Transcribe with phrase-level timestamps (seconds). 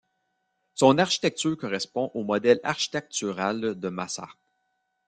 [0.73, 4.39] Son architecture correspond au modèle architectural de Massart.